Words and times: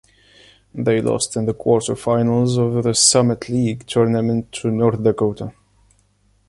They 0.73 0.99
lost 0.99 1.35
in 1.35 1.45
the 1.45 1.53
quarterfinals 1.53 2.57
of 2.57 2.83
the 2.83 2.95
Summit 2.95 3.47
League 3.49 3.85
Tournament 3.85 4.51
to 4.53 4.71
North 4.71 5.03
Dakota. 5.03 5.53